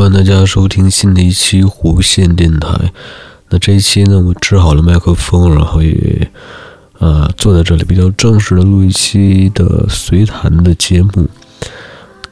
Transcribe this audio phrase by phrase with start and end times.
[0.00, 2.90] 欢迎大家收听新的一期无线电台。
[3.50, 6.30] 那这一期呢，我支好了麦克风，然后也
[7.00, 11.28] 呃坐在这里，比较正式的录一期的随谈的节目。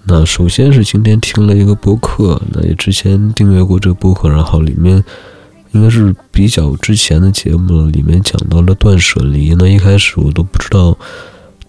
[0.05, 5.05] 那首先是今天听了一个播客，那也之前订阅过这个播客，然后里面
[5.73, 9.55] 应该是比较之前的节目了，里面讲到了断舍离。
[9.59, 10.97] 那一开始我都不知道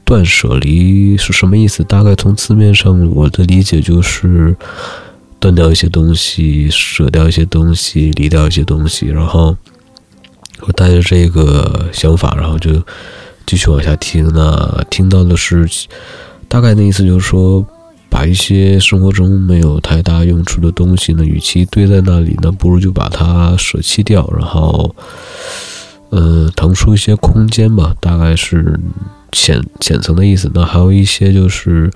[0.05, 4.55] 断舍离是什么意思，大概从字面上我的理解就是
[5.39, 9.07] 断掉一些东西，舍掉一些东西，离掉一些东西。
[9.07, 9.55] 然后
[10.61, 12.71] 我带着这个想法，然后就
[13.45, 14.27] 继续往下听。
[14.33, 15.67] 那听到的是
[16.47, 17.65] 大概的意思，就是说。
[18.11, 24.95] 把一些生活中没有太大用处的东西呢，与其堆在那里呢，不如就把它舍弃掉，然后，
[26.09, 28.79] 呃，腾出一些空间吧，大概是
[29.31, 30.49] 浅浅层的意思。
[30.55, 31.91] 那还有一些就是，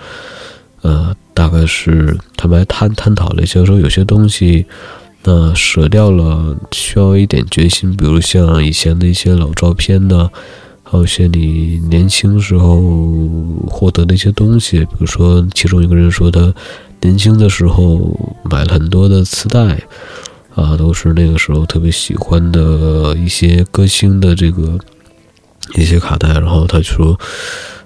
[0.84, 4.66] 呃，大概是他们还探探讨了一些，说有些东西，
[5.24, 10.30] 那舍掉了需要一点决心，比如像以前的一些老照片呢。
[10.86, 12.80] 还有一些你年轻时候
[13.68, 16.54] 获得的一些东西，比如说，其中一个人说他
[17.02, 19.82] 年轻的时候买了很多的磁带，
[20.54, 24.78] 啊，都是那个时候特别喜欢的一些歌星的这个
[25.74, 27.20] 一些卡带，然后他就说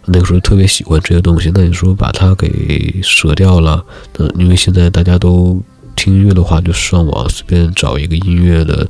[0.08, 1.52] 那个时候特别喜欢这些东西。
[1.54, 3.84] 那你说把它给舍掉了，
[4.18, 5.62] 那因为现在大家都
[5.96, 8.88] 听音乐的话，就上网随便找一个音乐的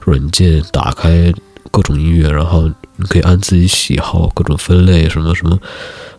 [0.00, 1.32] 软件，打开
[1.70, 2.70] 各种音乐，然后。
[2.98, 5.58] 你可以按自己喜好各种分类，什么什么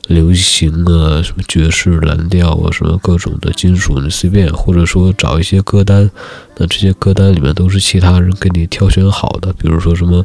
[0.09, 6.07] 流行啊，什么爵士、蓝调啊，什么各种的金属，你随便，或者说找一些歌单，
[6.55, 10.23] 那这些歌单里面都是其他人给你挑选好的，比如说什么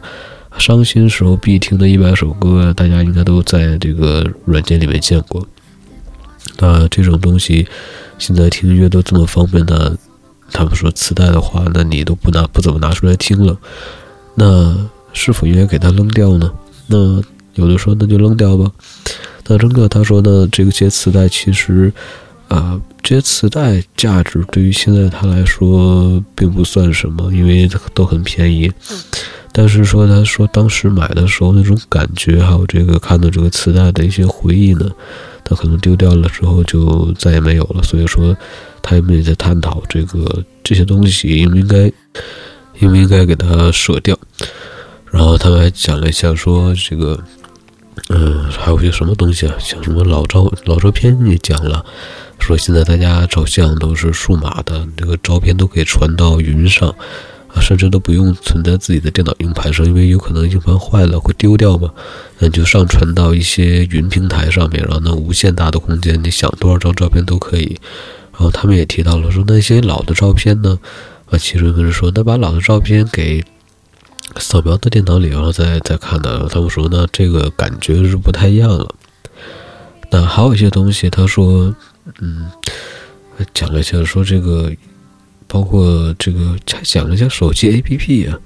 [0.59, 5.47] 伤心时候必听的一百首歌，大家应该都在这个软件里面见过。
[6.59, 7.67] 那这种东西
[8.19, 9.97] 现在听音乐都这么方便的，
[10.53, 13.57] 他们说磁带的话，那你都不拿不怎么拿出来听了，
[14.35, 14.89] 那。
[15.15, 16.51] 是否应该给它扔掉呢？
[16.87, 18.73] 那有的说那就扔掉吧。
[19.47, 21.93] 那扔掉，他说呢，这个些磁带其实，
[22.49, 28.73] 啊，这些磁带价值对于现在他来说并不算什么，因为都很便宜。
[29.53, 34.91] 但是说他说当时买的时候那种感觉，还有这个看到这个磁带的一些回忆呢，
[35.45, 37.83] 他可能丢掉了之后就再也没有了。
[37.83, 38.35] 所以说，
[38.81, 41.93] 他们也在探讨这个这些东西应不应该，
[42.79, 44.19] 应不应该给它舍掉。
[45.11, 47.23] 然后他还讲了一下，说这个，
[48.09, 51.85] 嗯，还有些什么东西啊，像什么老照老照片也讲了，
[52.39, 56.95] 说现在大家照相都是数码的，这个照片都可以传到云上，
[57.61, 61.93] 甚至都不用存在自己的电脑硬盘上，因为有可能硬盘坏了会丢掉嘛，
[62.39, 67.79] 那就上传到一些云平台上面，然后那无限大的空间，你想多少张照片都可以。
[68.33, 70.79] 然后他们也提到了说，那些老的照片呢，
[71.31, 73.45] 啊，其中一个人说，那把老的照片给。
[74.39, 76.49] 扫描到电脑里，然后再再看呢。
[76.49, 78.95] 他们说呢，这个感觉是不太一样了。
[80.11, 81.75] 那还有一些东西，他说，
[82.19, 82.51] 嗯，
[83.53, 84.73] 讲了一下，说这个，
[85.53, 88.41] 包括这个，还讲了一下手机 APP 啊，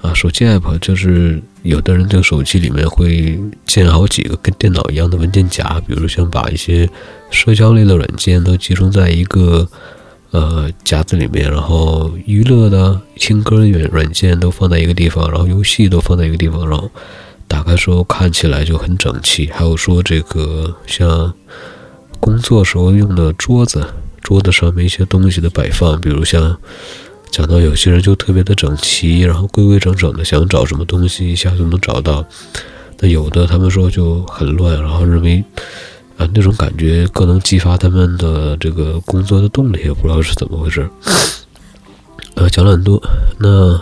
[0.00, 6.88] 啊，手机 App，就是有的人这个手机里面会建好几个跟电脑一样的文件夹，比如像把一些
[7.30, 9.68] 社交类的软件都集中在一个。
[10.30, 16.90] 呃，夹子里面，然后娱乐的、听歌的软软件都放在一个地方，然后游戏都放在一个地方，然后
[17.46, 19.46] 打开时候看起来就很整齐。
[19.46, 21.32] 还有说这个像
[22.20, 23.82] 工作时候用的桌子，
[24.22, 26.56] 桌子上面一些东西的摆放，比如像
[27.30, 32.24] 讲到有些人就特别的整齐，然后规规整整的，想找什么东西一下就能找到。
[33.00, 35.44] 那有的他们说就很乱，然后认为。
[36.18, 40.90] 啊，那种感觉更能激发他们的这个工作的动力，也不知道是怎么回事。
[42.34, 43.00] 呃，讲了很多，
[43.38, 43.80] 那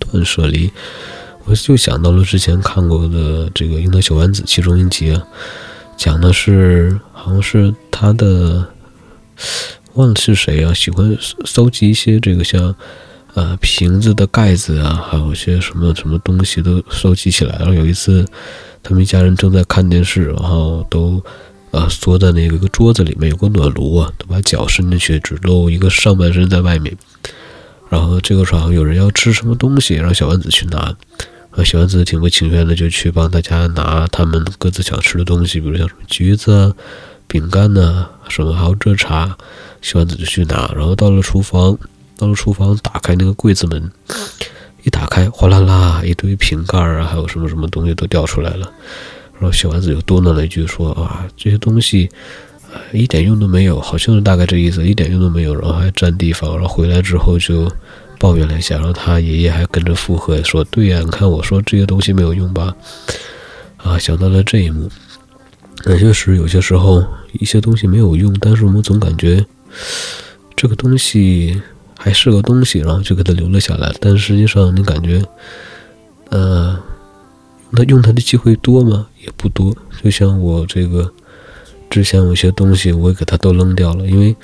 [0.00, 0.68] 断舍离，
[1.44, 5.22] 我就想到了之前看过的这个《樱桃小丸子》其中一集啊，
[5.96, 8.66] 讲的是好像是他的，
[9.94, 12.74] 忘了是谁啊，喜欢搜集一些这个像
[13.34, 17.56] 呃瓶子的盖子啊，还有些什么什么东西都收集起来。
[17.58, 18.24] 然后有一次，
[18.82, 21.22] 他们一家人正在看电视，然后都。
[21.72, 26.96] 呃，缩在那个个桌子里面有个暖炉啊，都把脚伸进去，只露一个上半身在外面。
[27.90, 30.78] 然后这个时候有人要吃什么东西，让小丸子去拿。
[31.50, 36.72] 啊，小丸子挺不情愿的，就去帮大家拿他们各自想吃的东西，比如像什么橘子啊、
[37.26, 39.36] 饼干呐，什么还有这茶。
[39.82, 41.76] 小丸子就去拿，然后到了厨房，
[42.18, 43.90] 到了厨房，打开那个柜子门，
[44.82, 48.70] 一打开，哗啦啦，一堆瓶盖啊，还有什么什么东西都掉出来了。
[49.34, 52.08] 然后小丸子又嘟囔了一句说：“啊，这些东西，
[52.92, 57.70] 一点用都没有，好像是大概这意思，一点用都没有。”然后还占地方，然后回来之后就。
[58.18, 62.74] 抱怨了一下，然后他爷爷还跟着附和说：“对呀，你看我说这些东西没有用吧？”
[63.76, 64.90] 啊，想到了这一幕。
[65.86, 67.02] 那确实有些时候
[67.34, 69.46] 一些东西没有用，但是我们总感觉
[70.54, 71.62] 这个东西
[71.96, 73.94] 还是个东西，然后就给它留了下来。
[74.00, 75.22] 但实际上你感觉，
[76.30, 76.76] 呃，
[77.70, 79.06] 那用它的机会多吗？
[79.24, 79.74] 也不多。
[80.02, 81.10] 就像我这个
[81.88, 84.36] 之前有些东西，我也给它都扔掉了，因为。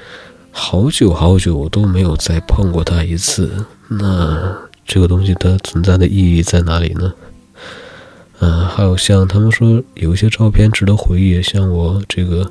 [0.55, 3.51] 好久好久，我都没有再碰过它一次。
[3.89, 4.55] 那
[4.87, 7.11] 这个东西它存在的意义在哪里呢？
[8.45, 12.51] 嗯，还有像他们说有一些照片值得回忆，像我这个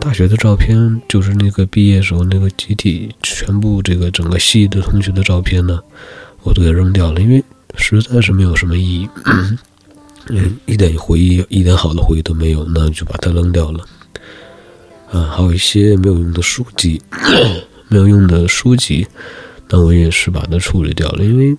[0.00, 5.78] 大学的照片，就是那个毕业时候那个集体全部这个整个系的同学的照片呢，
[6.44, 7.44] 我都给扔掉了，因为
[7.76, 9.08] 实在是没有什么意义，
[10.30, 13.84] 嗯，一点回忆，一点好的回忆都没有，那就把它扔掉了。
[15.10, 17.02] 啊，还有一些没有用的书籍，
[17.88, 19.06] 没有用的书籍，
[19.68, 21.54] 那我也是把它处理掉了，因为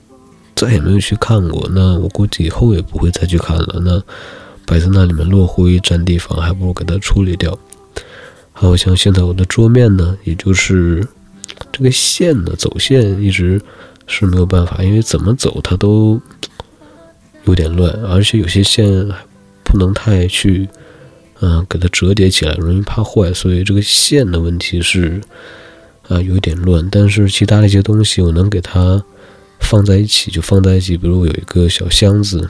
[0.56, 1.70] 再也没有去看过。
[1.74, 3.82] 那我估计以后也不会再去看了。
[3.84, 4.02] 那
[4.66, 7.58] 摆在那里面落灰占地方，还不如给它处理掉。
[8.52, 11.08] 还有像现在我的桌面呢，也就是
[11.72, 13.62] 这个线呢，走线一直
[14.08, 16.22] 是没有办法，因为怎么走它都
[17.46, 19.08] 有点乱，而且有些线
[19.64, 20.68] 不能太去。
[21.46, 25.20] 嗯，给它折叠起来容易怕坏，所以这个线的问题是，
[26.08, 26.88] 啊，有点乱。
[26.90, 29.04] 但是其他的一些东西，我能给它
[29.74, 30.96] 放在一起就放在一起。
[30.96, 32.48] 比如有一个小箱子，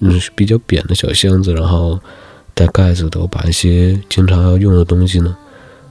[0.00, 1.96] 嗯，比较扁的小箱子，然后
[2.54, 5.36] 带盖子的，我把一些经常要用的东西呢，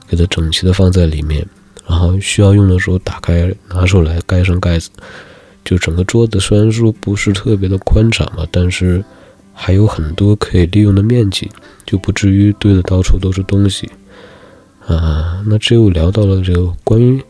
[0.06, 1.46] 给它整齐的放在里面。
[1.88, 4.90] 然后需要用的时候打开拿出来盖上盖子。
[5.64, 9.02] 就整个桌子虽然说不是特别的宽敞嘛，但是。
[9.52, 11.50] 还有很多可以利用的面积，
[11.84, 13.86] 就不至于堆的到处都是东西
[14.86, 15.44] 啊。
[15.46, 17.22] 那这又聊到了这个关于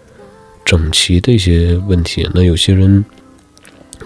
[0.65, 2.29] 整齐的一些问题。
[2.33, 3.05] 那有些人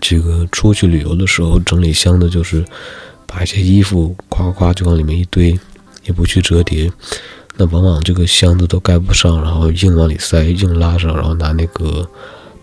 [0.06, 2.62] 这个出去旅游的时候整理箱子，就是
[3.27, 5.59] 把一些衣服夸夸就往里面一堆，
[6.05, 6.93] 也不去折叠。
[7.56, 12.06] 那往往这个箱子都盖不上，然后硬往里塞，硬拉上，然后拿那个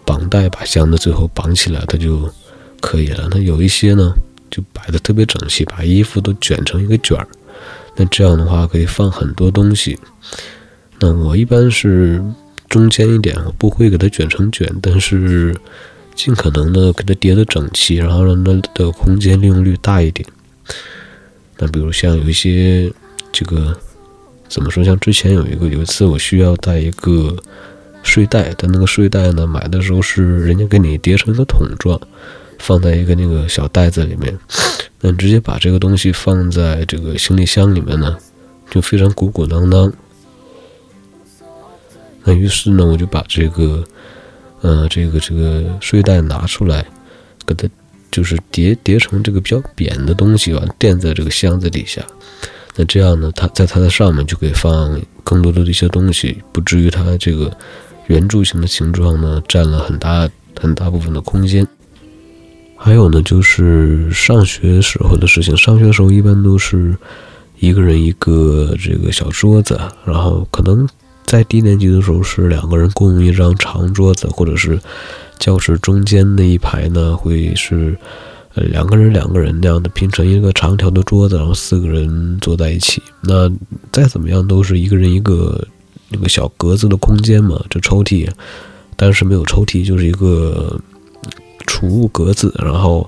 [0.06, 2.30] 绑带把箱子最后绑起来，它就
[2.80, 3.28] 可以了。
[3.32, 4.14] 那有一些呢？
[4.52, 7.28] 就摆的特别整齐，把衣服都卷成一个卷儿，
[7.96, 9.98] 那这样的话可以放很多东西。
[11.00, 12.22] 那我一般是
[12.68, 15.56] 中间一点，我不会给它卷成卷，但是
[16.16, 20.28] 尽可能的给它叠的整齐，然后让它的空间利用率大一点。
[21.58, 22.92] 那比如像有一些
[23.32, 23.76] 这个
[24.48, 27.36] 怎么说，像之前有一个有一次我需要带一个
[28.04, 32.00] 睡袋，但那个睡袋呢买的时候是人家给你叠成一个桶状。
[32.64, 34.38] 放在一个那个小袋子里面，
[35.00, 38.16] 那你直接把这个东西放在这个行李箱里面呢，
[38.70, 39.92] 就非常鼓鼓囊囊。
[42.24, 43.84] 那于是呢，我就把这个，
[44.62, 46.86] 呃，这个这个睡袋拿出来，
[47.46, 47.68] 给它
[48.12, 52.02] 就是叠叠成这个比较扁的东西吧，垫在这个箱子底下。
[52.76, 57.52] 那这样呢，它在它的上面就可以放更多的一些东西，不至于它这个
[58.08, 61.68] 圆柱形的形状呢占了很大很大部分的空间。
[62.78, 65.56] 还有呢，就是上学时候的事情。
[65.58, 66.96] 上学时候一般都是
[67.60, 70.88] 一个人一个这个小桌子，然后可能
[71.26, 74.80] 在低年级的时候是两个人共用一张长桌子，或者是
[75.40, 77.98] 教室中间那一排呢会是
[78.54, 83.02] 呃两个人两个人那样的拼成一个长条的桌子，然后四个人坐在一起。
[83.22, 83.52] 那
[83.92, 85.66] 再怎么样都是一个人一个
[86.10, 88.30] 那个小格子的空间嘛，这抽屉，
[88.96, 90.80] 但是没有抽屉，就是一个。
[91.68, 93.08] 储物格子，然后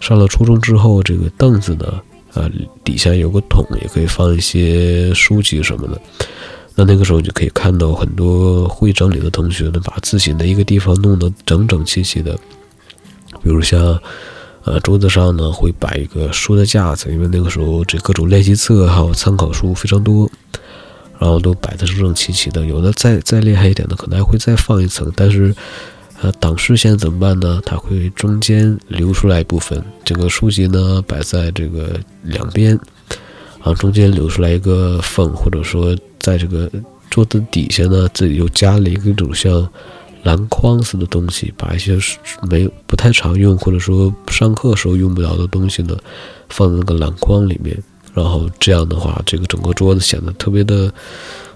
[0.00, 2.00] 上了初中之后，这个凳子呢，
[2.32, 2.50] 呃，
[2.82, 6.00] 底下有个桶，也可以放一些书籍什么的。
[6.74, 12.38] 那那个时候就可以看到很多会整理的同学呢，把自己的一个地方弄得整整齐齐的。
[13.42, 13.98] 比如像，
[14.64, 20.30] 呃，桌子上呢会摆一个书的架子，因为那个时候这各种练习册还有参考书非常多，
[21.18, 22.64] 然后都摆的整整齐齐的。
[22.66, 25.54] 有的再再厉害一点的，可能还会再放一层，但是。
[26.22, 27.62] 呃，挡视线怎么办呢？
[27.64, 32.78] 它会中间留出来一部分，这个书籍呢摆在这个两边，
[33.56, 36.70] 然后中间留出来一个缝，或者说在这个
[37.10, 39.68] 桌子底下呢，自己又加了一个种像
[40.22, 41.98] 篮筐似的东西，把一些
[42.48, 45.96] 没不太常用或者说上课时候用不了的东西呢，
[46.50, 47.76] 放在那个篮筐里面。
[48.12, 50.92] 然后这样的话，这个整个桌子显得特别的，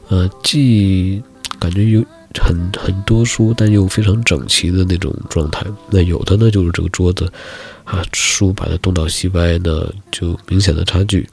[0.09, 1.21] 呃，既
[1.59, 2.04] 感觉有
[2.40, 5.66] 很很多书，但又非常整齐的那种状态。
[5.90, 7.30] 那有的呢，就是这个桌子
[7.83, 11.28] 啊，书摆的东倒西歪呢，就明显的差距。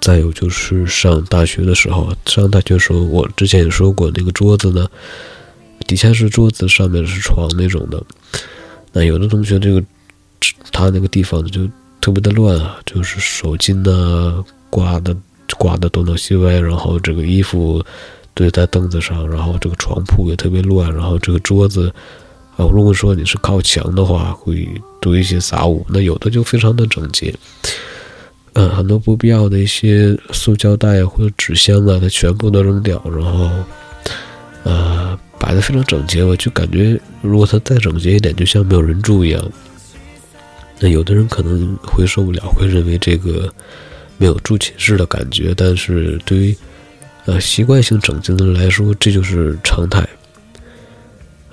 [0.00, 4.88] 再有就是上大学的时候，上大学时候，我之前也说过，那个桌子呢，
[5.86, 8.02] 底下是桌子，上面是床那种的。
[8.92, 9.82] 那有的同学这个
[10.72, 11.68] 他那个地方就
[12.00, 15.14] 特别的乱啊，就是手巾呢挂的
[15.58, 17.84] 挂的东倒西歪，然后这个衣服
[18.34, 21.92] 堆在凳子上，然后这个床铺也特别乱，然后这个桌子
[22.56, 24.66] 啊，如果说你是靠墙的话，会
[25.00, 27.34] 堆一些杂物，那有的就非常的整洁。
[28.58, 33.48] 嗯，很多不必要的一些塑胶袋啊或者纸箱啊，它全部都扔掉，然后，
[34.64, 36.24] 呃，摆的非常整洁。
[36.24, 39.40] 我就感觉，如果它再整洁一点，就像没有人住一样。
[40.80, 43.48] 那有的人可能会受不了，会认为这个
[44.16, 45.54] 没有住寝室的感觉。
[45.56, 46.56] 但是对于
[47.26, 50.04] 呃习惯性整洁的人来说，这就是常态。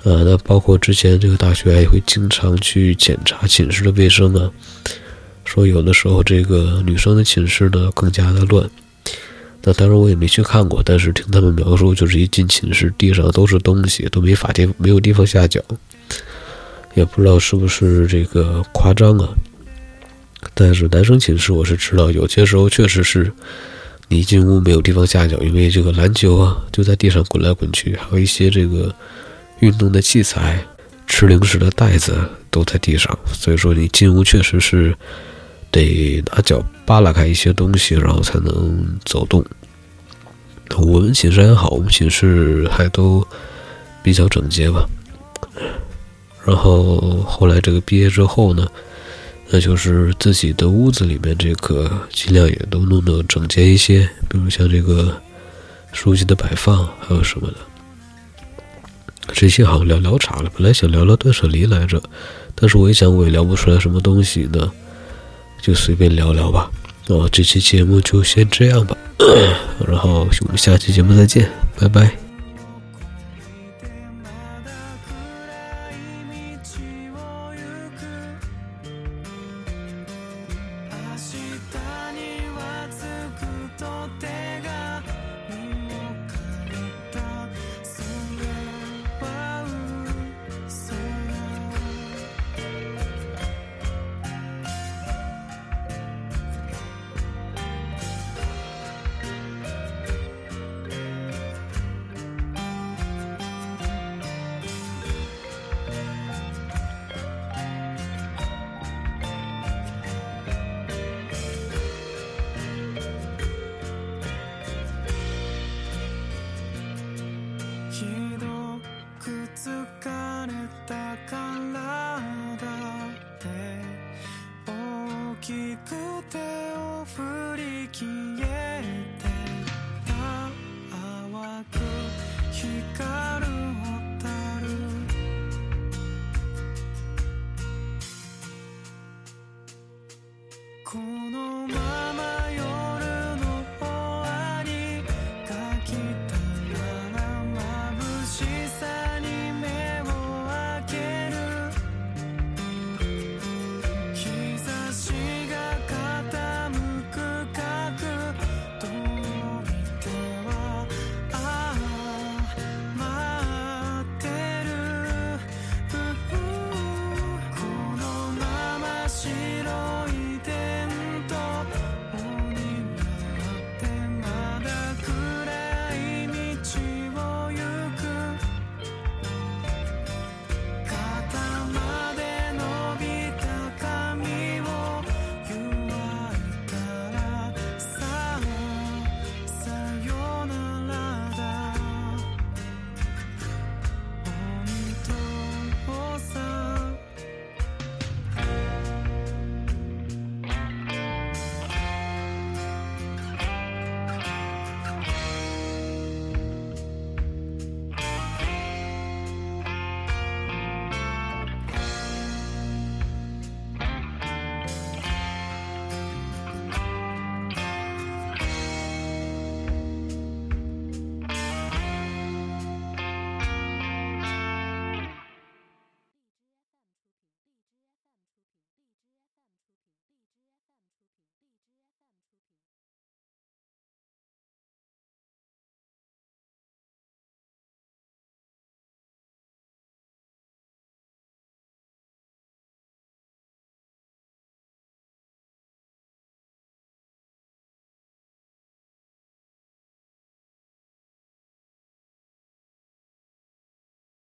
[0.02, 4.50] 呃，那包括之前这个大学也会经常去检查寝室的卫生啊。
[5.46, 8.70] 说有的时候这个女生的寝室呢更加的乱，
[9.64, 15.62] 那当然我也没去看过，但是听他们描述，就是一进寝室地上都是东西，都没法地没有地方下脚，
[16.96, 19.30] 也不知道是不是这个夸张啊。
[20.54, 23.32] 但是男生寝室我是知道，有些时候确实是
[24.10, 28.94] 你一进屋没有地方下脚，因为这个篮球啊就在地上滚来滚去，还有一些这个
[29.60, 30.60] 运动的器材、
[31.08, 32.18] 吃零食的袋子
[32.50, 34.96] 都在地上，所以说你进屋确实是。
[35.84, 39.44] 得拿脚扒拉开一些东西，然后才能走动。
[40.78, 43.26] 我们寝室还好，我们寝室还都
[44.02, 44.88] 比较整洁吧。
[46.46, 48.68] 然后后来这个毕业之后呢，
[49.50, 55.20] 那就是自己的屋子里面这个尽量也都弄得整洁一些，比如像这个
[55.92, 57.56] 书籍的摆放，还有什么的。
[59.34, 62.02] 这些好像聊聊岔了，本来想聊聊断舍离来着，
[62.54, 64.72] 但是我一想，我也聊不出来什么东西呢。
[65.66, 66.70] 就随便聊聊吧，
[67.08, 68.96] 那我这期节目就先这样吧，
[69.88, 72.25] 然后我们下期节目再见，拜拜。